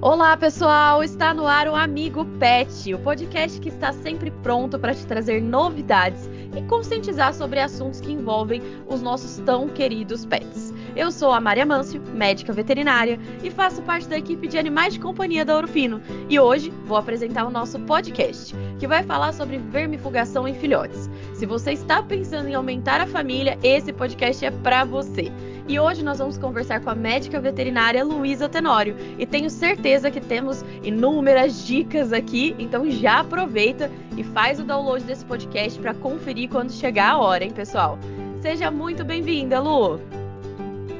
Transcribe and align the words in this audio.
Olá, 0.00 0.36
pessoal! 0.36 1.02
Está 1.02 1.34
no 1.34 1.44
ar 1.44 1.66
o 1.66 1.74
Amigo 1.74 2.24
Pet, 2.38 2.94
o 2.94 3.00
podcast 3.00 3.60
que 3.60 3.68
está 3.68 3.92
sempre 3.92 4.30
pronto 4.30 4.78
para 4.78 4.94
te 4.94 5.04
trazer 5.04 5.42
novidades 5.42 6.30
e 6.56 6.62
conscientizar 6.68 7.34
sobre 7.34 7.58
assuntos 7.58 8.00
que 8.00 8.12
envolvem 8.12 8.62
os 8.86 9.02
nossos 9.02 9.38
tão 9.44 9.68
queridos 9.68 10.24
pets. 10.24 10.72
Eu 10.94 11.10
sou 11.10 11.32
a 11.32 11.40
Maria 11.40 11.66
Mâncio, 11.66 12.00
médica 12.14 12.52
veterinária, 12.52 13.18
e 13.42 13.50
faço 13.50 13.82
parte 13.82 14.08
da 14.08 14.16
equipe 14.16 14.46
de 14.46 14.56
animais 14.56 14.94
de 14.94 15.00
companhia 15.00 15.44
da 15.44 15.56
Orofino. 15.56 16.00
E 16.28 16.38
hoje 16.38 16.72
vou 16.86 16.96
apresentar 16.96 17.44
o 17.44 17.50
nosso 17.50 17.80
podcast, 17.80 18.54
que 18.78 18.86
vai 18.86 19.02
falar 19.02 19.32
sobre 19.32 19.58
vermifugação 19.58 20.46
em 20.46 20.54
filhotes. 20.54 21.10
Se 21.34 21.44
você 21.44 21.72
está 21.72 22.04
pensando 22.04 22.48
em 22.48 22.54
aumentar 22.54 23.00
a 23.00 23.06
família, 23.06 23.58
esse 23.64 23.92
podcast 23.92 24.44
é 24.46 24.50
para 24.52 24.84
você. 24.84 25.32
E 25.68 25.78
hoje 25.78 26.02
nós 26.02 26.18
vamos 26.18 26.38
conversar 26.38 26.80
com 26.80 26.88
a 26.88 26.94
médica 26.94 27.38
veterinária 27.38 28.02
Luísa 28.02 28.48
Tenório. 28.48 28.96
E 29.18 29.26
tenho 29.26 29.50
certeza 29.50 30.10
que 30.10 30.18
temos 30.18 30.64
inúmeras 30.82 31.66
dicas 31.66 32.10
aqui, 32.10 32.56
então 32.58 32.90
já 32.90 33.20
aproveita 33.20 33.90
e 34.16 34.24
faz 34.24 34.58
o 34.58 34.64
download 34.64 35.04
desse 35.04 35.26
podcast 35.26 35.78
para 35.78 35.92
conferir 35.92 36.48
quando 36.48 36.72
chegar 36.72 37.10
a 37.10 37.18
hora, 37.18 37.44
hein, 37.44 37.50
pessoal? 37.50 37.98
Seja 38.40 38.70
muito 38.70 39.04
bem-vinda, 39.04 39.60
Lu! 39.60 40.00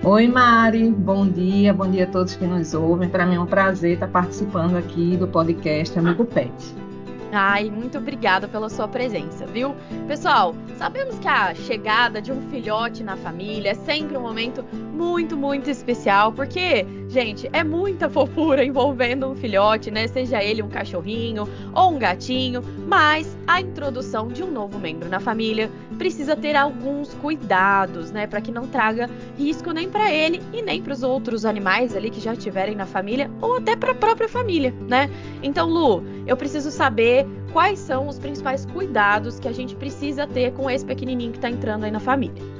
Oi, 0.04 0.28
Mari, 0.28 0.90
bom 0.90 1.26
dia, 1.26 1.72
bom 1.72 1.90
dia 1.90 2.04
a 2.04 2.06
todos 2.06 2.36
que 2.36 2.46
nos 2.46 2.74
ouvem. 2.74 3.08
Para 3.08 3.24
mim 3.24 3.36
é 3.36 3.40
um 3.40 3.46
prazer 3.46 3.94
estar 3.94 4.08
participando 4.08 4.76
aqui 4.76 5.16
do 5.16 5.26
podcast 5.26 5.98
Amigo 5.98 6.26
Pet. 6.26 6.52
Ai, 7.30 7.70
muito 7.70 7.98
obrigada 7.98 8.48
pela 8.48 8.70
sua 8.70 8.88
presença, 8.88 9.46
viu? 9.46 9.74
Pessoal, 10.06 10.54
sabemos 10.78 11.18
que 11.18 11.28
a 11.28 11.54
chegada 11.54 12.22
de 12.22 12.32
um 12.32 12.40
filhote 12.48 13.04
na 13.04 13.16
família 13.18 13.72
é 13.72 13.74
sempre 13.74 14.16
um 14.16 14.22
momento 14.22 14.64
muito, 14.72 15.36
muito 15.36 15.68
especial, 15.68 16.32
porque, 16.32 16.86
gente, 17.08 17.48
é 17.52 17.64
muita 17.64 18.08
fofura 18.08 18.64
envolvendo 18.64 19.26
um 19.26 19.34
filhote, 19.34 19.90
né? 19.90 20.06
Seja 20.06 20.42
ele 20.42 20.62
um 20.62 20.68
cachorrinho 20.68 21.48
ou 21.74 21.92
um 21.92 21.98
gatinho, 21.98 22.62
mas 22.86 23.36
a 23.46 23.60
introdução 23.60 24.28
de 24.28 24.42
um 24.42 24.50
novo 24.50 24.78
membro 24.78 25.08
na 25.08 25.18
família 25.18 25.70
precisa 25.96 26.36
ter 26.36 26.54
alguns 26.54 27.14
cuidados, 27.14 28.10
né, 28.10 28.26
para 28.26 28.40
que 28.40 28.52
não 28.52 28.68
traga 28.68 29.10
risco 29.36 29.72
nem 29.72 29.88
para 29.88 30.12
ele 30.12 30.40
e 30.52 30.62
nem 30.62 30.80
para 30.80 30.92
os 30.92 31.02
outros 31.02 31.44
animais 31.44 31.96
ali 31.96 32.10
que 32.10 32.20
já 32.20 32.34
estiverem 32.34 32.76
na 32.76 32.86
família 32.86 33.30
ou 33.40 33.56
até 33.56 33.74
para 33.74 33.92
a 33.92 33.94
própria 33.94 34.28
família, 34.28 34.72
né? 34.88 35.10
Então, 35.42 35.68
Lu, 35.68 36.04
eu 36.26 36.36
preciso 36.36 36.70
saber 36.70 37.26
quais 37.52 37.78
são 37.78 38.06
os 38.06 38.18
principais 38.18 38.66
cuidados 38.66 39.40
que 39.40 39.48
a 39.48 39.52
gente 39.52 39.74
precisa 39.74 40.26
ter 40.26 40.52
com 40.52 40.70
esse 40.70 40.84
pequenininho 40.84 41.32
que 41.32 41.38
está 41.38 41.50
entrando 41.50 41.84
aí 41.84 41.90
na 41.90 42.00
família. 42.00 42.57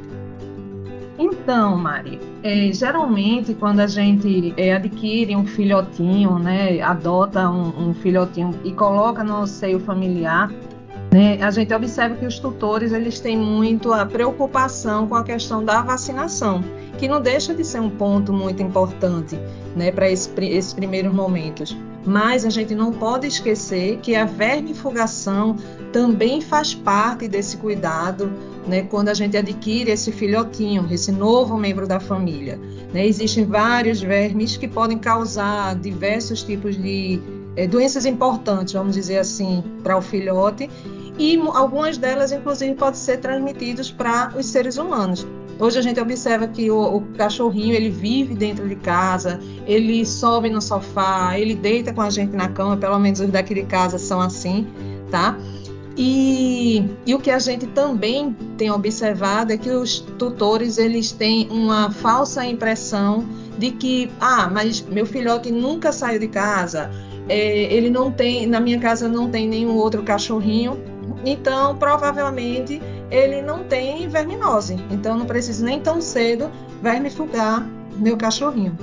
Então, 1.19 1.77
Mari, 1.77 2.21
é, 2.45 2.73
geralmente 2.73 3.53
quando 3.53 3.81
a 3.81 3.89
gente 3.89 4.55
é, 4.57 4.75
adquire 4.75 5.35
um 5.35 5.45
filhotinho, 5.45 6.39
né, 6.39 6.81
adota 6.81 7.51
um, 7.51 7.89
um, 7.89 7.95
filhotinho 7.95 8.55
e 8.63 8.73
coloca 8.73 9.25
no 9.25 9.45
seio 9.45 9.81
familiar, 9.81 10.49
né, 11.13 11.43
a 11.43 11.51
gente 11.51 11.75
observa 11.75 12.15
que 12.15 12.25
os 12.25 12.39
tutores 12.39 12.93
eles 12.93 13.19
têm 13.19 13.37
muito 13.37 13.93
a 13.93 14.07
preocupação 14.07 15.09
com 15.09 15.17
a 15.17 15.25
questão 15.25 15.65
da 15.65 15.83
vacinação, 15.83 16.63
que 16.99 17.09
não 17.09 17.21
deixa 17.21 17.53
de 17.53 17.65
ser 17.65 17.81
um 17.81 17.91
ponto 17.91 18.33
muito 18.33 18.63
importante 18.63 19.37
né, 19.75 19.91
para 19.91 20.09
esse, 20.09 20.31
esses 20.45 20.73
primeiros 20.73 21.13
momentos. 21.13 21.77
Mas 22.05 22.45
a 22.45 22.51
gente 22.51 22.75
não 22.77 22.93
pode 22.93 23.27
esquecer 23.27 23.99
que 23.99 24.15
a 24.15 24.25
vermifugação 24.25 25.57
também 25.93 26.41
faz 26.41 26.75
parte 26.75 27.29
desse 27.29 27.57
cuidado 27.57 28.31
né, 28.67 28.83
quando 28.83 29.09
a 29.09 29.15
gente 29.15 29.37
adquire 29.37 29.91
esse 29.91 30.13
filhotinho, 30.13 30.87
esse 30.91 31.11
novo 31.11 31.57
membro 31.57 31.87
da 31.87 31.99
família. 31.99 32.59
Né, 32.93 33.07
existem 33.07 33.45
vários 33.45 34.01
vermes 34.01 34.57
que 34.57 34.69
podem 34.69 34.99
causar 34.99 35.75
diversos 35.77 36.43
tipos 36.43 36.77
de 36.77 37.21
é, 37.57 37.67
doenças 37.67 38.05
importantes, 38.07 38.75
vamos 38.75 38.95
dizer 38.95 39.19
assim, 39.19 39.65
para 39.83 39.97
o 39.97 40.03
filhote, 40.03 40.71
e 41.19 41.37
algumas 41.53 41.99
delas, 41.99 42.31
inclusive, 42.31 42.75
podem 42.77 42.95
ser 42.95 43.17
transmitidas 43.19 43.91
para 43.91 44.33
os 44.39 44.47
seres 44.47 44.77
humanos. 44.77 45.27
Hoje 45.59 45.77
a 45.77 45.83
gente 45.83 45.99
observa 45.99 46.47
que 46.47 46.71
o, 46.71 46.97
o, 46.97 47.01
cachorrinho 47.17 47.75
ele 47.75 47.91
vive 47.91 48.37
dentro 48.37 48.69
de 48.69 48.77
casa, 48.77 49.41
ele 49.67 50.07
sobe 50.07 50.49
no 50.49 50.63
sofá, 50.63 51.37
ele 51.37 51.57
deita 51.57 51.93
com 51.93 52.01
a 52.01 52.09
gente 52.09 52.37
na 52.37 52.49
cama, 52.49 52.77
pelo 52.77 52.97
menos 53.01 53.19
os 53.19 53.29
daqui 53.29 53.55
de 53.55 53.65
casa 53.65 53.99
são 53.99 54.21
assim, 54.21 54.69
tá? 55.11 55.37
E, 56.01 56.89
e, 57.05 57.13
o 57.13 57.19
que 57.19 57.29
a 57.29 57.41
gente 57.41 57.67
também 57.67 58.33
tem 58.57 58.71
observado 58.71 59.53
é 59.53 59.59
que 59.59 59.69
os 59.69 59.99
tutores 59.99 60.79
eles 60.79 61.11
têm 61.11 61.49
uma 61.51 61.91
falsa 61.91 62.47
impressão 62.47 63.27
de 63.59 63.73
que, 63.73 64.09
ah, 64.21 64.49
mas 64.49 64.81
meu 64.81 65.05
filhote 65.05 65.51
nunca 65.51 65.91
saiu 65.91 66.21
de 66.21 66.29
casa, 66.29 66.89
é, 67.29 67.75
ele 67.75 67.91
não 67.91 68.13
tem, 68.13 68.47
na 68.47 68.61
minha 68.61 68.79
casa 68.79 69.09
não 69.09 69.29
tem 69.29 69.49
nenhum 69.49 69.75
outro 69.75 70.05
cachorrinho, 70.05 70.79
então 71.25 71.77
provavelmente 71.77 72.81
ele 73.11 73.43
não 73.43 73.65
tem 73.65 74.09
verminose. 74.09 74.77
Então 74.93 75.19
não 75.19 75.27
preciso 75.27 75.65
nem 75.65 75.81
tão 75.81 76.01
cedo 76.01 76.49
vermifugar 76.81 77.69
meu 77.97 78.17
cachorrinho. 78.17 78.79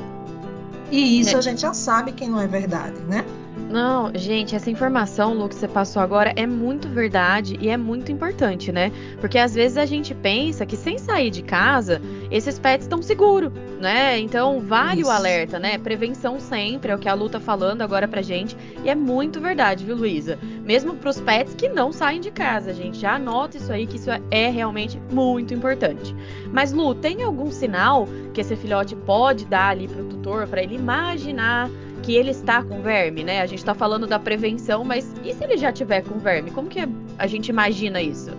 E 0.92 1.22
isso 1.22 1.36
é. 1.36 1.40
a 1.40 1.42
gente 1.42 1.62
já 1.62 1.74
sabe 1.74 2.12
que 2.12 2.28
não 2.28 2.42
é 2.42 2.46
verdade, 2.48 3.00
né? 3.08 3.24
Não, 3.70 4.12
gente, 4.14 4.56
essa 4.56 4.70
informação, 4.70 5.34
Lu, 5.34 5.50
que 5.50 5.56
você 5.56 5.68
passou 5.68 6.02
agora 6.02 6.34
é 6.36 6.46
muito 6.46 6.88
verdade 6.88 7.58
e 7.60 7.70
é 7.70 7.76
muito 7.76 8.12
importante, 8.12 8.72
né? 8.72 8.92
Porque 9.20 9.38
às 9.38 9.56
vezes 9.56 9.78
a 9.78 9.86
gente 9.86 10.14
pensa 10.14 10.66
que 10.66 10.78
sem 10.78 10.98
sair 10.98 11.30
de 11.30 11.42
casa, 11.42 12.02
esses 12.30 12.60
pets 12.60 12.86
estão 12.86 13.02
seguros, 13.02 13.52
né? 13.80 14.20
Então 14.20 14.62
vale 14.62 15.02
isso. 15.02 15.10
o 15.10 15.14
alerta, 15.14 15.58
né? 15.60 15.78
Prevenção 15.78 16.40
sempre, 16.40 16.92
é 16.92 16.96
o 16.96 17.00
que 17.00 17.10
a 17.10 17.14
Lu 17.14 17.30
tá 17.30 17.40
falando 17.40 17.82
agora 17.82 18.08
pra 18.08 18.22
gente. 18.22 18.56
E 18.84 18.90
é 18.90 18.96
muito 18.96 19.40
verdade, 19.40 19.84
viu, 19.84 19.96
Luísa? 19.96 20.38
Mesmo 20.64 20.96
pros 20.96 21.20
pets 21.20 21.56
que 21.56 21.68
não 21.68 21.92
saem 21.92 22.22
de 22.22 22.32
casa, 22.32 22.74
gente. 22.74 23.00
Já 23.00 23.16
anota 23.16 23.58
isso 23.58 23.72
aí, 23.72 23.88
que 23.88 23.98
isso 23.98 24.10
é 24.32 24.50
realmente 24.50 25.02
muito 25.12 25.54
importante. 25.54 26.16
Mas, 26.52 26.72
Lu, 26.72 26.94
tem 26.94 27.24
algum 27.24 27.52
sinal 27.52 28.08
que 28.34 28.42
esse 28.42 28.56
filhote 28.56 28.96
pode 28.96 29.46
dar 29.46 29.70
ali 29.70 29.88
pro 29.88 30.06
tutor 30.06 30.48
para 30.48 30.62
ele 30.62 30.76
imaginar 30.76 31.70
que 32.06 32.16
ele 32.16 32.30
está 32.30 32.62
com 32.62 32.82
verme, 32.84 33.24
né? 33.24 33.42
A 33.42 33.48
gente 33.48 33.60
está 33.60 33.74
falando 33.74 34.06
da 34.06 34.20
prevenção, 34.20 34.84
mas 34.84 35.12
e 35.24 35.34
se 35.34 35.44
ele 35.44 35.58
já 35.58 35.72
tiver 35.72 36.04
com 36.04 36.20
verme? 36.20 36.52
Como 36.52 36.70
que 36.70 36.88
a 37.18 37.26
gente 37.26 37.50
imagina 37.50 38.00
isso? 38.00 38.30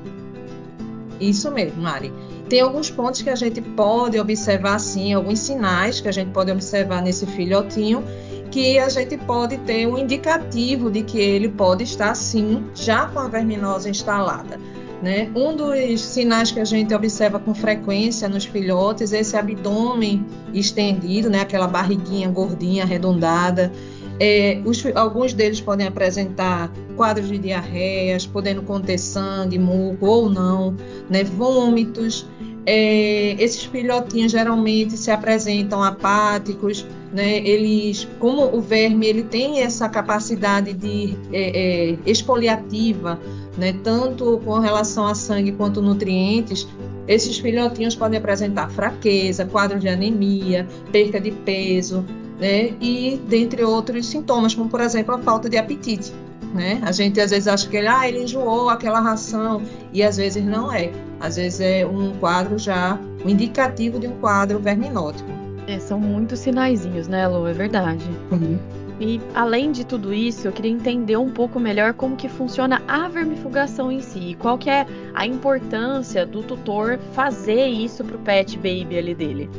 Isso 1.20 1.50
mesmo, 1.50 1.82
Mari. 1.82 2.12
Tem 2.48 2.60
alguns 2.60 2.90
pontos 2.90 3.22
que 3.22 3.30
a 3.30 3.34
gente 3.34 3.60
pode 3.60 4.20
observar, 4.20 4.78
sim, 4.78 5.12
alguns 5.12 5.40
sinais 5.40 6.00
que 6.00 6.06
a 6.06 6.12
gente 6.12 6.30
pode 6.30 6.52
observar 6.52 7.02
nesse 7.02 7.26
filhotinho, 7.26 8.04
que 8.52 8.78
a 8.78 8.88
gente 8.88 9.18
pode 9.18 9.58
ter 9.58 9.88
um 9.88 9.98
indicativo 9.98 10.88
de 10.88 11.02
que 11.02 11.18
ele 11.18 11.48
pode 11.48 11.82
estar, 11.82 12.14
sim, 12.14 12.64
já 12.72 13.06
com 13.06 13.18
a 13.18 13.26
verminose 13.26 13.90
instalada. 13.90 14.60
Né? 15.02 15.30
Um 15.34 15.54
dos 15.54 16.00
sinais 16.00 16.50
que 16.50 16.58
a 16.58 16.64
gente 16.64 16.94
observa 16.94 17.38
com 17.38 17.54
frequência 17.54 18.28
nos 18.28 18.46
filhotes 18.46 19.12
é 19.12 19.20
esse 19.20 19.36
abdômen 19.36 20.24
estendido, 20.54 21.28
né? 21.28 21.40
aquela 21.40 21.66
barriguinha 21.66 22.28
gordinha, 22.28 22.84
arredondada. 22.84 23.70
É, 24.18 24.62
os, 24.64 24.82
alguns 24.94 25.34
deles 25.34 25.60
podem 25.60 25.86
apresentar 25.86 26.72
quadros 26.96 27.28
de 27.28 27.36
diarreias, 27.36 28.26
podendo 28.26 28.62
conter 28.62 28.98
sangue, 28.98 29.58
muco 29.58 30.06
ou 30.06 30.30
não, 30.30 30.74
né? 31.10 31.22
vômitos. 31.22 32.26
É, 32.64 33.36
esses 33.38 33.64
filhotinhos 33.64 34.32
geralmente 34.32 34.96
se 34.96 35.10
apresentam 35.10 35.82
apáticos, 35.82 36.86
né? 37.16 37.38
Eles, 37.38 38.06
como 38.20 38.54
o 38.54 38.60
verme, 38.60 39.06
ele 39.06 39.22
tem 39.22 39.62
essa 39.62 39.88
capacidade 39.88 40.74
de 40.74 41.16
é, 41.32 41.92
é, 41.94 41.98
exfoliativa, 42.04 43.18
né? 43.56 43.74
Tanto 43.82 44.38
com 44.44 44.58
relação 44.58 45.06
a 45.06 45.14
sangue 45.14 45.52
quanto 45.52 45.80
nutrientes, 45.80 46.68
esses 47.08 47.38
filhotinhos 47.38 47.94
podem 47.94 48.18
apresentar 48.18 48.68
fraqueza, 48.70 49.46
quadro 49.46 49.78
de 49.78 49.88
anemia, 49.88 50.68
perca 50.92 51.18
de 51.18 51.30
peso, 51.30 52.04
né? 52.38 52.74
E 52.82 53.18
dentre 53.26 53.64
outros 53.64 54.04
sintomas, 54.04 54.54
como 54.54 54.68
por 54.68 54.82
exemplo 54.82 55.14
a 55.14 55.18
falta 55.18 55.48
de 55.48 55.56
apetite. 55.56 56.12
Né? 56.52 56.80
A 56.82 56.92
gente 56.92 57.18
às 57.18 57.30
vezes 57.30 57.48
acha 57.48 57.66
que 57.66 57.78
ele, 57.78 57.88
ah, 57.88 58.06
ele 58.06 58.24
enjoou 58.24 58.68
aquela 58.68 59.00
ração 59.00 59.62
e 59.90 60.02
às 60.02 60.18
vezes 60.18 60.44
não 60.44 60.70
é. 60.70 60.92
Às 61.18 61.36
vezes 61.36 61.60
é 61.60 61.86
um 61.86 62.12
quadro 62.18 62.58
já, 62.58 63.00
um 63.24 63.28
indicativo 63.30 63.98
de 63.98 64.06
um 64.06 64.18
quadro 64.18 64.58
verminótico. 64.58 65.45
É, 65.66 65.78
são 65.78 65.98
muitos 65.98 66.40
sinaizinhos, 66.40 67.08
né, 67.08 67.26
Lu? 67.26 67.46
É 67.46 67.52
verdade. 67.52 68.04
Uhum. 68.30 68.58
E 68.98 69.20
além 69.34 69.72
de 69.72 69.84
tudo 69.84 70.14
isso, 70.14 70.48
eu 70.48 70.52
queria 70.52 70.70
entender 70.70 71.16
um 71.16 71.30
pouco 71.30 71.60
melhor 71.60 71.92
como 71.92 72.16
que 72.16 72.28
funciona 72.28 72.80
a 72.88 73.08
vermifugação 73.08 73.92
em 73.92 74.00
si, 74.00 74.30
e 74.30 74.34
qual 74.34 74.56
que 74.56 74.70
é 74.70 74.86
a 75.14 75.26
importância 75.26 76.24
do 76.24 76.42
tutor 76.42 76.98
fazer 77.12 77.66
isso 77.66 78.02
para 78.02 78.16
o 78.16 78.18
pet 78.20 78.56
baby 78.56 78.96
ali 78.96 79.14
dele. 79.14 79.50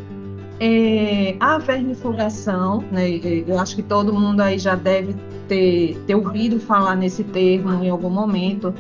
É, 0.59 1.35
a 1.39 1.59
vermifugação, 1.59 2.83
né, 2.91 3.07
eu 3.47 3.59
acho 3.59 3.75
que 3.75 3.83
todo 3.83 4.11
mundo 4.11 4.41
aí 4.41 4.57
já 4.57 4.73
deve 4.73 5.15
ter, 5.47 5.95
ter 6.07 6.15
ouvido 6.15 6.59
falar 6.59 6.95
nesse 6.95 7.23
termo 7.23 7.83
em 7.83 7.89
algum 7.89 8.09
momento. 8.09 8.73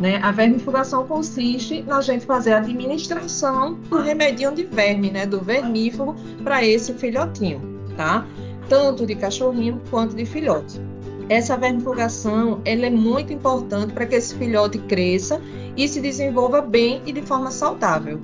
Né? 0.00 0.18
A 0.22 0.32
vermifugação 0.32 1.06
consiste 1.06 1.82
na 1.82 2.00
gente 2.00 2.24
fazer 2.24 2.54
a 2.54 2.56
administração 2.56 3.74
do 3.74 4.00
remedinho 4.00 4.52
de 4.54 4.64
verme, 4.64 5.10
né? 5.10 5.26
do 5.26 5.40
vermífugo, 5.40 6.16
para 6.42 6.64
esse 6.64 6.94
filhotinho. 6.94 7.78
Tá? 7.96 8.26
tanto 8.70 9.04
de 9.04 9.16
cachorrinho 9.16 9.82
quanto 9.90 10.14
de 10.14 10.24
filhote. 10.24 10.80
Essa 11.28 11.56
vermifugação 11.56 12.60
ela 12.64 12.86
é 12.86 12.90
muito 12.90 13.32
importante 13.32 13.92
para 13.92 14.06
que 14.06 14.14
esse 14.14 14.34
filhote 14.36 14.78
cresça 14.78 15.42
e 15.76 15.86
se 15.86 16.00
desenvolva 16.00 16.62
bem 16.62 17.02
e 17.04 17.12
de 17.12 17.20
forma 17.20 17.50
saudável. 17.50 18.20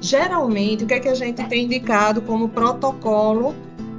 Geralmente, 0.00 0.84
o 0.84 0.86
que, 0.86 0.94
é 0.94 1.00
que 1.00 1.08
a 1.08 1.14
gente 1.14 1.44
tem 1.48 1.64
indicado 1.64 2.22
como 2.22 2.48
protocolo 2.48 3.54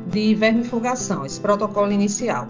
de 0.07 0.33
vermifugação, 0.33 1.25
esse 1.25 1.39
protocolo 1.39 1.91
inicial? 1.91 2.47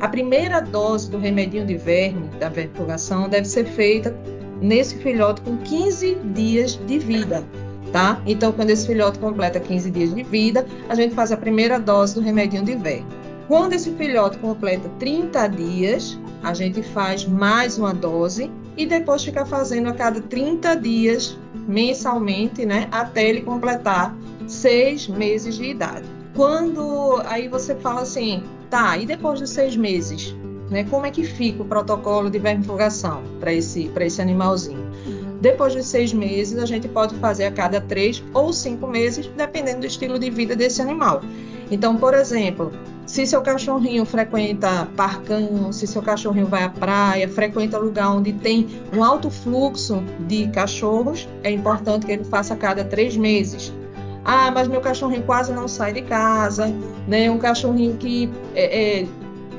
A 0.00 0.08
primeira 0.08 0.60
dose 0.60 1.10
do 1.10 1.18
remedinho 1.18 1.66
de 1.66 1.76
verme, 1.76 2.26
da 2.38 2.48
vermifugação, 2.48 3.28
deve 3.28 3.46
ser 3.46 3.66
feita 3.66 4.16
nesse 4.60 4.96
filhote 4.96 5.42
com 5.42 5.58
15 5.58 6.14
dias 6.32 6.80
de 6.86 6.98
vida, 6.98 7.44
tá? 7.92 8.18
Então, 8.26 8.50
quando 8.50 8.70
esse 8.70 8.86
filhote 8.86 9.18
completa 9.18 9.60
15 9.60 9.90
dias 9.90 10.14
de 10.14 10.22
vida, 10.22 10.66
a 10.88 10.94
gente 10.94 11.14
faz 11.14 11.30
a 11.30 11.36
primeira 11.36 11.78
dose 11.78 12.14
do 12.14 12.22
remedinho 12.22 12.64
de 12.64 12.76
verme. 12.76 13.06
Quando 13.46 13.74
esse 13.74 13.90
filhote 13.90 14.38
completa 14.38 14.88
30 14.98 15.46
dias, 15.48 16.18
a 16.42 16.54
gente 16.54 16.82
faz 16.82 17.26
mais 17.26 17.76
uma 17.76 17.92
dose 17.92 18.50
e 18.78 18.86
depois 18.86 19.22
fica 19.22 19.44
fazendo 19.44 19.90
a 19.90 19.92
cada 19.92 20.20
30 20.22 20.76
dias, 20.76 21.36
mensalmente, 21.68 22.64
né? 22.64 22.88
Até 22.90 23.28
ele 23.28 23.42
completar 23.42 24.16
seis 24.46 25.06
meses 25.08 25.56
de 25.56 25.64
idade. 25.64 26.19
Quando 26.40 27.20
aí 27.26 27.48
você 27.48 27.74
fala 27.74 28.00
assim, 28.00 28.42
tá, 28.70 28.96
e 28.96 29.04
depois 29.04 29.40
dos 29.40 29.50
seis 29.50 29.76
meses, 29.76 30.34
né? 30.70 30.84
Como 30.84 31.04
é 31.04 31.10
que 31.10 31.22
fica 31.22 31.62
o 31.62 31.66
protocolo 31.66 32.30
de 32.30 32.38
vermifugação 32.38 33.22
para 33.38 33.52
esse, 33.52 33.90
esse 33.94 34.22
animalzinho? 34.22 34.90
Depois 35.38 35.74
de 35.74 35.82
seis 35.82 36.14
meses, 36.14 36.58
a 36.58 36.64
gente 36.64 36.88
pode 36.88 37.14
fazer 37.16 37.44
a 37.44 37.52
cada 37.52 37.78
três 37.78 38.24
ou 38.32 38.54
cinco 38.54 38.86
meses, 38.86 39.26
dependendo 39.36 39.80
do 39.80 39.86
estilo 39.86 40.18
de 40.18 40.30
vida 40.30 40.56
desse 40.56 40.80
animal. 40.80 41.20
Então, 41.70 41.98
por 41.98 42.14
exemplo, 42.14 42.72
se 43.04 43.26
seu 43.26 43.42
cachorrinho 43.42 44.06
frequenta 44.06 44.88
parcão, 44.96 45.70
se 45.70 45.86
seu 45.86 46.00
cachorrinho 46.00 46.46
vai 46.46 46.62
à 46.62 46.70
praia, 46.70 47.28
frequenta 47.28 47.76
lugar 47.76 48.16
onde 48.16 48.32
tem 48.32 48.66
um 48.96 49.04
alto 49.04 49.28
fluxo 49.28 50.02
de 50.20 50.48
cachorros, 50.48 51.28
é 51.42 51.50
importante 51.50 52.06
que 52.06 52.12
ele 52.12 52.24
faça 52.24 52.54
a 52.54 52.56
cada 52.56 52.82
três 52.82 53.14
meses. 53.14 53.74
Ah, 54.32 54.48
mas 54.48 54.68
meu 54.68 54.80
cachorrinho 54.80 55.24
quase 55.24 55.52
não 55.52 55.66
sai 55.66 55.92
de 55.92 56.02
casa, 56.02 56.72
né? 57.08 57.28
Um 57.28 57.36
cachorrinho 57.36 57.96
que 57.96 58.30
é, 58.54 59.00
é, 59.00 59.06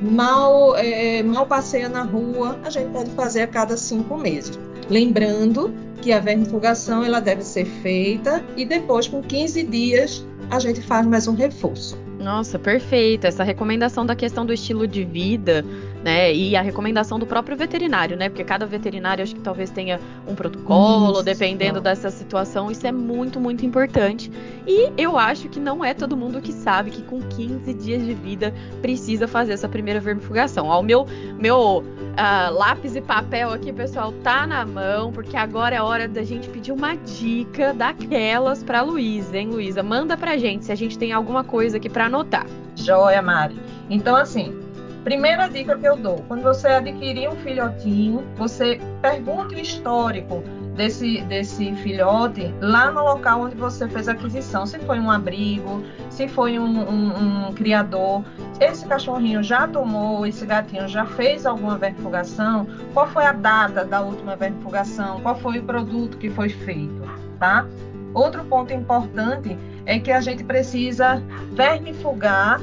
mal, 0.00 0.74
é, 0.76 1.18
é, 1.18 1.22
mal 1.22 1.44
passeia 1.44 1.90
na 1.90 2.04
rua, 2.04 2.58
a 2.64 2.70
gente 2.70 2.90
pode 2.90 3.10
fazer 3.10 3.42
a 3.42 3.46
cada 3.46 3.76
cinco 3.76 4.16
meses. 4.16 4.58
Lembrando 4.88 5.74
que 6.00 6.10
a 6.10 6.18
vermifugação 6.20 7.04
ela 7.04 7.20
deve 7.20 7.42
ser 7.42 7.66
feita 7.66 8.42
e 8.56 8.64
depois, 8.64 9.06
com 9.06 9.20
15 9.20 9.62
dias, 9.64 10.26
a 10.50 10.58
gente 10.58 10.80
faz 10.80 11.06
mais 11.06 11.28
um 11.28 11.34
reforço. 11.34 11.98
Nossa, 12.18 12.58
perfeito. 12.58 13.26
Essa 13.26 13.44
recomendação 13.44 14.06
da 14.06 14.16
questão 14.16 14.46
do 14.46 14.54
estilo 14.54 14.86
de 14.86 15.04
vida, 15.04 15.66
né? 16.02 16.34
E 16.34 16.56
a 16.56 16.62
recomendação 16.62 17.18
do 17.18 17.26
próprio 17.26 17.56
veterinário, 17.56 18.16
né? 18.16 18.28
Porque 18.28 18.44
cada 18.44 18.66
veterinário 18.66 19.22
acho 19.22 19.34
que 19.34 19.40
talvez 19.40 19.70
tenha 19.70 20.00
um 20.26 20.34
protocolo, 20.34 21.12
isso. 21.12 21.22
dependendo 21.22 21.80
dessa 21.80 22.10
situação. 22.10 22.70
Isso 22.70 22.86
é 22.86 22.92
muito, 22.92 23.38
muito 23.38 23.64
importante. 23.64 24.30
E 24.66 24.92
eu 24.96 25.16
acho 25.16 25.48
que 25.48 25.60
não 25.60 25.84
é 25.84 25.94
todo 25.94 26.16
mundo 26.16 26.40
que 26.40 26.52
sabe 26.52 26.90
que 26.90 27.02
com 27.02 27.20
15 27.20 27.72
dias 27.74 28.04
de 28.04 28.14
vida 28.14 28.52
precisa 28.80 29.28
fazer 29.28 29.52
essa 29.52 29.68
primeira 29.68 30.00
vermifugação. 30.00 30.66
Ó, 30.66 30.80
o 30.80 30.82
meu, 30.82 31.06
meu 31.38 31.78
uh, 31.78 32.52
lápis 32.52 32.96
e 32.96 33.00
papel 33.00 33.52
aqui, 33.52 33.72
pessoal, 33.72 34.12
tá 34.22 34.46
na 34.46 34.64
mão, 34.64 35.12
porque 35.12 35.36
agora 35.36 35.76
é 35.76 35.82
hora 35.82 36.08
da 36.08 36.22
gente 36.22 36.48
pedir 36.48 36.72
uma 36.72 36.94
dica 36.96 37.72
daquelas 37.72 38.62
pra 38.62 38.82
Luísa, 38.82 39.36
hein, 39.36 39.48
Luísa? 39.48 39.82
Manda 39.82 40.16
pra 40.16 40.36
gente 40.36 40.64
se 40.64 40.72
a 40.72 40.74
gente 40.74 40.98
tem 40.98 41.12
alguma 41.12 41.44
coisa 41.44 41.76
aqui 41.76 41.88
para 41.88 42.06
anotar. 42.06 42.46
Joia, 42.74 43.22
Mari. 43.22 43.60
Então, 43.90 44.16
assim, 44.16 44.61
primeira 45.02 45.48
dica 45.48 45.76
que 45.76 45.86
eu 45.86 45.96
dou: 45.96 46.24
quando 46.28 46.42
você 46.42 46.68
adquirir 46.68 47.28
um 47.28 47.36
filhotinho, 47.36 48.24
você 48.36 48.80
pergunte 49.00 49.54
o 49.54 49.58
histórico 49.58 50.42
desse, 50.74 51.20
desse 51.22 51.74
filhote 51.76 52.52
lá 52.60 52.90
no 52.90 53.02
local 53.02 53.42
onde 53.42 53.56
você 53.56 53.88
fez 53.88 54.08
a 54.08 54.12
aquisição. 54.12 54.66
Se 54.66 54.78
foi 54.80 54.98
um 54.98 55.10
abrigo, 55.10 55.82
se 56.10 56.28
foi 56.28 56.58
um, 56.58 56.64
um, 56.64 57.48
um 57.48 57.52
criador, 57.52 58.24
esse 58.60 58.86
cachorrinho 58.86 59.42
já 59.42 59.66
tomou, 59.68 60.26
esse 60.26 60.44
gatinho 60.46 60.88
já 60.88 61.04
fez 61.04 61.46
alguma 61.46 61.76
vermifugação, 61.76 62.66
qual 62.94 63.08
foi 63.08 63.24
a 63.24 63.32
data 63.32 63.84
da 63.84 64.00
última 64.00 64.36
vermifugação, 64.36 65.20
qual 65.20 65.36
foi 65.36 65.58
o 65.58 65.62
produto 65.62 66.16
que 66.16 66.30
foi 66.30 66.48
feito, 66.48 67.02
tá? 67.38 67.66
Outro 68.14 68.44
ponto 68.44 68.72
importante 68.72 69.56
é 69.86 69.98
que 69.98 70.12
a 70.12 70.20
gente 70.20 70.44
precisa 70.44 71.22
vermifugar 71.52 72.60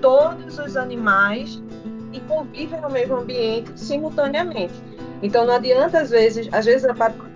todos 0.00 0.58
os 0.58 0.76
animais 0.76 1.60
e 2.16 2.20
convivem 2.20 2.80
no 2.80 2.90
mesmo 2.90 3.16
ambiente 3.16 3.78
simultaneamente. 3.78 4.74
Então 5.22 5.46
não 5.46 5.54
adianta 5.54 6.00
às 6.00 6.10
vezes, 6.10 6.48
às 6.52 6.64
vezes 6.66 6.86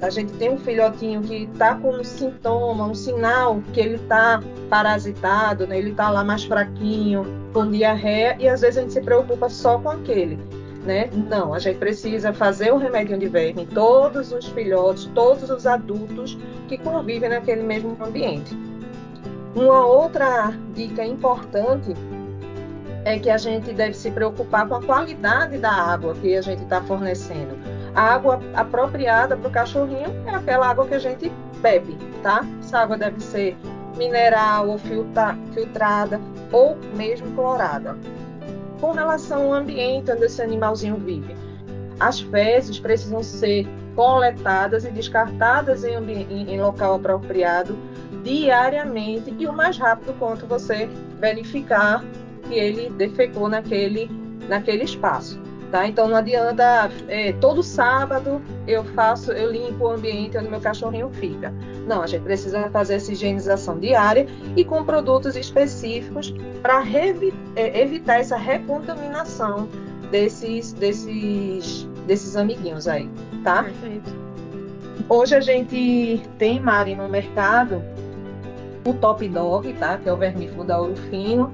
a, 0.03 0.11
gente 0.11 0.32
tem 0.35 0.50
um 0.50 0.59
filhotinho 0.59 1.23
que 1.23 1.44
está 1.44 1.75
com 1.75 1.91
um 1.91 2.05
sintoma, 2.05 2.87
um 2.87 2.94
sinal 2.94 3.62
que 3.73 3.81
ele 3.81 3.97
está 3.97 4.43
parasitado, 4.69 5.67
né? 5.67 5.79
ele 5.79 5.91
está 5.91 6.11
lá 6.11 6.23
mais 6.23 6.44
fraquinho, 6.44 7.25
com 7.53 7.71
diarreia, 7.71 8.37
e 8.38 8.49
às 8.49 8.61
vezes 8.61 8.79
a 8.79 8.81
gente 8.82 8.93
se 8.93 9.00
preocupa 9.00 9.49
só 9.49 9.79
com 9.79 9.91
aquele. 9.91 10.38
Né? 10.85 11.11
Não, 11.29 11.53
a 11.53 11.59
gente 11.59 11.79
precisa 11.79 12.32
fazer 12.32 12.73
o 12.73 12.79
remédio 12.79 13.19
de 13.19 13.29
verme 13.29 13.62
em 13.62 13.67
todos 13.67 14.32
os 14.32 14.47
filhotes, 14.47 15.11
todos 15.15 15.50
os 15.50 15.67
adultos 15.67 16.38
que 16.69 16.79
convivem 16.79 17.29
naquele 17.29 17.62
mesmo 17.62 17.97
ambiente. 18.03 18.56
Uma 19.55 19.85
outra 19.85 20.55
dica 20.75 21.05
importante 21.05 21.93
é 23.05 23.19
que 23.19 23.31
a 23.31 23.38
gente 23.38 23.73
deve 23.73 23.94
se 23.94 24.11
preocupar 24.11 24.69
com 24.69 24.75
a 24.75 24.82
qualidade 24.82 25.58
da 25.58 25.70
água 25.70 26.14
que 26.14 26.37
a 26.37 26.43
gente 26.43 26.62
está 26.62 26.82
fornecendo. 26.82 27.56
A 27.94 28.14
água 28.14 28.41
apropriada 28.55 29.37
para 29.37 29.49
o 29.49 29.50
cachorrinho 29.50 30.14
é 30.26 30.35
aquela 30.35 30.69
água 30.69 30.87
que 30.87 30.94
a 30.94 30.99
gente 30.99 31.32
bebe, 31.61 31.97
tá? 32.23 32.44
Essa 32.61 32.81
água 32.81 32.97
deve 32.97 33.20
ser 33.20 33.56
mineral 33.97 34.69
ou 34.69 34.79
filtra, 34.79 35.37
filtrada 35.52 36.20
ou 36.52 36.76
mesmo 36.94 37.31
clorada. 37.35 37.97
Com 38.81 38.93
relação 38.93 39.44
ao 39.44 39.55
ambiente 39.55 40.11
onde 40.11 40.25
esse 40.25 40.41
animalzinho 40.41 40.96
vive, 40.96 41.35
as 41.99 42.20
fezes 42.20 42.79
precisam 42.79 43.23
ser 43.23 43.67
coletadas 43.94 44.85
e 44.85 44.91
descartadas 44.91 45.85
em, 45.85 45.96
em, 45.96 46.55
em 46.55 46.61
local 46.61 46.94
apropriado 46.94 47.76
diariamente 48.23 49.35
e 49.38 49.46
o 49.46 49.53
mais 49.53 49.76
rápido 49.76 50.15
quanto 50.19 50.46
você 50.46 50.89
verificar 51.19 52.03
que 52.51 52.59
ele 52.59 52.91
defecou 52.91 53.49
naquele, 53.49 54.11
naquele 54.49 54.85
espaço. 54.85 55.41
Tá? 55.71 55.87
Então 55.87 56.09
não 56.09 56.17
adianta 56.17 56.91
é, 57.07 57.33
todo 57.35 57.63
sábado 57.63 58.43
eu 58.67 58.83
faço, 58.83 59.31
eu 59.31 59.53
limpo 59.53 59.85
o 59.85 59.91
ambiente 59.93 60.37
onde 60.37 60.49
meu 60.49 60.61
cachorrinho 60.61 61.09
fica. 61.11 61.55
Não, 61.87 62.03
a 62.03 62.09
gente 62.09 62.23
precisa 62.23 62.69
fazer 62.71 62.95
essa 62.95 63.13
higienização 63.13 63.79
diária 63.79 64.27
e 64.57 64.65
com 64.65 64.85
produtos 64.85 65.37
específicos 65.37 66.35
para 66.61 66.83
é, 67.55 67.81
evitar 67.81 68.19
essa 68.19 68.37
recontaminação 68.37 69.69
desses, 70.11 70.73
desses, 70.73 71.89
desses 72.05 72.37
amiguinhos 72.37 72.89
aí, 72.89 73.09
tá? 73.45 73.63
Perfeito. 73.63 74.11
Hoje 75.09 75.37
a 75.37 75.41
gente 75.41 76.21
tem, 76.37 76.59
Mari, 76.59 76.97
no 76.97 77.09
mercado 77.09 77.81
o 78.85 78.95
Top 78.95 79.27
Dog, 79.29 79.73
tá? 79.75 79.99
Que 79.99 80.09
é 80.09 80.13
o 80.13 80.17
vermífugo 80.17 80.65
da 80.65 80.81
Ouro 80.81 80.97
Fino, 80.97 81.53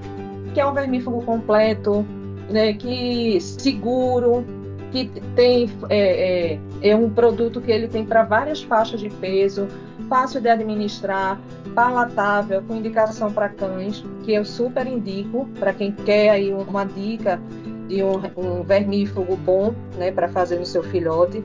que 0.57 0.61
é 0.63 0.67
um 0.67 0.73
vermífugo 0.73 1.21
completo, 1.21 2.03
né? 2.49 2.73
Que 2.73 3.39
seguro, 3.43 4.43
que 4.91 5.05
tem 5.35 5.71
é, 5.91 6.55
é, 6.55 6.59
é 6.81 6.97
um 6.97 7.11
produto 7.11 7.61
que 7.61 7.71
ele 7.71 7.87
tem 7.89 8.07
para 8.07 8.23
várias 8.23 8.63
faixas 8.63 9.01
de 9.01 9.11
peso, 9.11 9.69
fácil 10.09 10.41
de 10.41 10.49
administrar, 10.49 11.39
palatável, 11.75 12.63
com 12.63 12.75
indicação 12.75 13.31
para 13.31 13.51
cães, 13.51 14.03
que 14.25 14.33
eu 14.33 14.47
super 14.47 14.87
indico 14.87 15.47
para 15.61 15.75
quem 15.75 15.93
quer 15.93 16.31
aí 16.31 16.51
uma 16.51 16.87
dica 16.87 17.39
de 17.87 18.03
um, 18.03 18.15
um 18.39 18.63
vermífugo 18.63 19.37
bom, 19.37 19.75
né, 19.99 20.11
para 20.11 20.27
fazer 20.27 20.59
no 20.59 20.65
seu 20.65 20.83
filhote. 20.83 21.45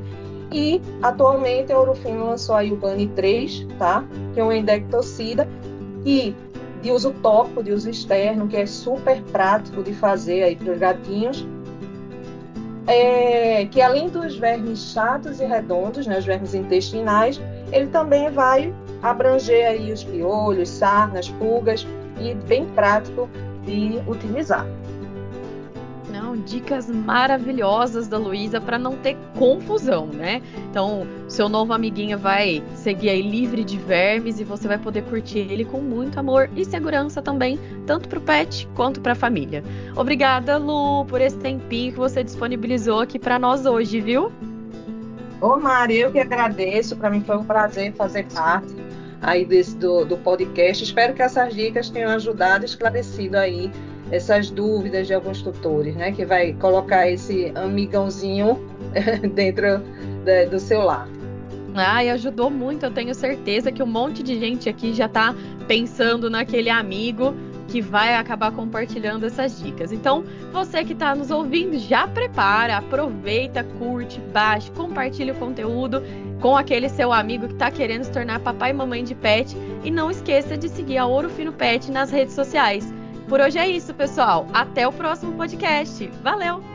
E 0.54 0.82
atualmente 1.02 1.74
a 1.74 1.78
Orofino 1.78 2.28
lançou 2.28 2.56
aí 2.56 2.72
o 2.72 2.78
Bunny 2.78 3.08
3, 3.08 3.68
tá? 3.78 4.06
Que 4.34 4.40
é 4.40 4.44
um 4.44 4.54
endectocida 4.54 5.50
e 6.06 6.34
de 6.82 6.92
uso 6.92 7.12
tópico, 7.22 7.64
de 7.64 7.72
uso 7.72 7.90
externo, 7.90 8.48
que 8.48 8.58
é 8.58 8.66
super 8.66 9.22
prático 9.24 9.84
de 9.84 9.94
fazer 9.94 10.44
aí 10.44 10.56
para 10.56 10.74
os 10.74 10.80
gatinhos. 10.80 11.48
É, 12.88 13.66
que 13.66 13.82
além 13.82 14.10
dos 14.10 14.38
vermes 14.38 14.92
chatos 14.92 15.40
e 15.40 15.46
redondos, 15.46 16.08
né, 16.08 16.18
os 16.18 16.26
vermes 16.26 16.54
intestinais, 16.54 17.40
ele 17.72 17.88
também 17.88 18.30
vai 18.32 18.74
abranger 19.02 19.68
aí 19.68 19.92
os 19.92 20.04
piolhos, 20.04 20.68
sarnas, 20.70 21.30
pulgas 21.30 21.86
e 22.20 22.34
bem 22.34 22.66
prático 22.68 23.30
de 23.66 24.02
utilizar. 24.08 24.66
Dicas 26.38 26.90
maravilhosas 26.90 28.08
da 28.08 28.18
Luísa 28.18 28.60
para 28.60 28.78
não 28.78 28.96
ter 28.96 29.18
confusão, 29.38 30.08
né? 30.08 30.42
Então, 30.70 31.08
seu 31.28 31.48
novo 31.48 31.74
amiguinho 31.74 32.18
vai 32.18 32.64
seguir 32.76 33.10
aí 33.10 33.22
livre 33.22 33.64
de 33.64 33.78
vermes 33.78 34.40
e 34.40 34.44
você 34.44 34.68
vai 34.68 34.78
poder 34.78 35.04
curtir 35.04 35.40
ele 35.40 35.66
com 35.66 35.80
muito 35.80 36.20
amor 36.20 36.50
e 36.56 36.66
segurança 36.66 37.22
também, 37.22 37.60
tanto 37.86 38.10
para 38.10 38.20
o 38.20 38.22
pet 38.22 38.68
quanto 38.76 39.02
para 39.02 39.14
a 39.14 39.16
família. 39.16 39.64
Obrigada, 39.96 40.58
Lu, 40.58 41.06
por 41.06 41.22
esse 41.22 41.38
tempinho 41.38 41.94
que 41.94 42.00
você 42.00 42.24
disponibilizou 42.24 43.00
aqui 43.00 43.20
para 43.20 43.38
nós 43.38 43.66
hoje, 43.66 44.02
viu? 44.02 44.32
Ô, 45.40 45.58
Mari, 45.58 45.98
eu 45.98 46.12
que 46.12 46.20
agradeço. 46.20 46.96
Para 46.96 47.10
mim 47.10 47.22
foi 47.22 47.38
um 47.38 47.44
prazer 47.44 47.94
fazer 47.94 48.26
parte 48.28 48.81
aí 49.22 49.46
desse, 49.46 49.76
do, 49.78 50.04
do 50.06 50.18
podcast. 50.18 50.84
Espero 50.84 51.14
que 51.14 51.22
essas 51.22 51.54
dicas 51.54 51.90
tenham 51.90 52.10
ajudado, 52.12 52.66
esclarecido 52.66 53.38
aí 53.38 53.72
essas 54.12 54.50
dúvidas 54.50 55.08
de 55.08 55.14
alguns 55.14 55.42
tutores, 55.42 55.96
né? 55.96 56.12
Que 56.12 56.26
vai 56.26 56.54
colocar 56.54 57.10
esse 57.10 57.52
amigãozinho 57.56 58.60
dentro 59.34 59.80
de, 60.26 60.46
do 60.48 60.60
seu 60.60 60.82
lar. 60.82 61.08
E 61.74 62.10
ajudou 62.10 62.50
muito. 62.50 62.86
Eu 62.86 62.92
tenho 62.92 63.16
certeza 63.16 63.72
que 63.72 63.82
um 63.82 63.88
monte 63.88 64.22
de 64.22 64.38
gente 64.38 64.68
aqui 64.68 64.94
já 64.94 65.06
está 65.06 65.34
pensando 65.68 66.30
naquele 66.30 66.70
amigo 66.70 67.34
que 67.72 67.80
vai 67.80 68.16
acabar 68.16 68.52
compartilhando 68.52 69.26
essas 69.26 69.58
dicas. 69.62 69.94
Então, 69.94 70.26
você 70.52 70.84
que 70.84 70.92
está 70.92 71.16
nos 71.16 71.32
ouvindo, 71.32 71.80
já 71.80 72.06
prepara, 72.06 72.78
aproveita, 72.78 73.64
curte, 73.64 74.20
baixe, 74.20 74.70
compartilhe 74.72 75.32
o 75.32 75.36
conteúdo 75.36 76.04
com 76.42 76.58
aquele 76.58 76.90
seu 76.90 77.14
amigo 77.14 77.48
que 77.48 77.54
está 77.54 77.72
querendo 77.72 78.04
se 78.04 78.12
tornar 78.12 78.42
papai 78.42 78.72
e 78.72 78.74
mamãe 78.74 79.06
de 79.06 79.16
pet 79.16 79.56
e 79.86 79.90
não 79.90 80.12
esqueça 80.12 80.58
de 80.58 80.68
seguir 80.68 80.98
a 80.98 81.06
Ouro 81.06 81.30
Fino 81.30 81.54
Pet 81.54 81.90
nas 81.90 82.12
redes 82.12 82.36
sociais. 82.36 82.94
Por 83.30 83.40
hoje 83.40 83.58
é 83.58 83.68
isso, 83.68 83.94
pessoal. 83.94 84.46
Até 84.54 84.86
o 84.86 84.92
próximo 84.92 85.32
podcast. 85.34 86.06
Valeu! 86.22 86.71